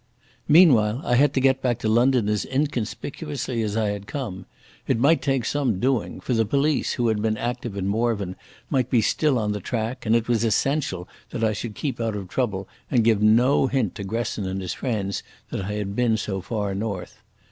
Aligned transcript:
Meantime 0.47 0.99
I 1.03 1.13
had 1.13 1.31
to 1.35 1.39
get 1.39 1.61
back 1.61 1.77
to 1.77 1.87
London 1.87 2.27
as 2.27 2.43
inconspicuously 2.43 3.61
as 3.61 3.77
I 3.77 3.89
had 3.89 4.07
come. 4.07 4.47
It 4.87 4.97
might 4.97 5.21
take 5.21 5.45
some 5.45 5.79
doing, 5.79 6.19
for 6.19 6.33
the 6.33 6.43
police 6.43 6.93
who 6.93 7.09
had 7.09 7.21
been 7.21 7.37
active 7.37 7.77
in 7.77 7.85
Morvern 7.87 8.35
might 8.71 8.89
be 8.89 9.01
still 9.03 9.37
on 9.37 9.51
the 9.51 9.59
track, 9.59 10.03
and 10.07 10.15
it 10.15 10.27
was 10.27 10.43
essential 10.43 11.07
that 11.29 11.43
I 11.43 11.53
should 11.53 11.75
keep 11.75 11.99
out 12.01 12.15
of 12.15 12.29
trouble 12.29 12.67
and 12.89 13.03
give 13.03 13.21
no 13.21 13.67
hint 13.67 13.93
to 13.93 14.03
Gresson 14.03 14.47
and 14.47 14.59
his 14.59 14.73
friends 14.73 15.21
that 15.51 15.63
I 15.65 15.73
had 15.73 15.95
been 15.95 16.17
so 16.17 16.41
far 16.41 16.73
north. 16.73 17.21